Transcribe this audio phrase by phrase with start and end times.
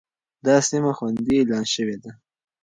[0.45, 2.11] دا سيمه خوندي اعلان شوې ده.